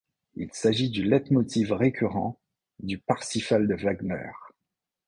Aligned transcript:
Il 0.33 0.49
s'agit 0.51 0.89
du 0.89 1.03
leitmotiv 1.03 1.69
récurrent 1.73 2.41
du 2.79 2.97
Parsifal 2.97 3.67
de 3.67 3.75
Wagner. 3.75 4.31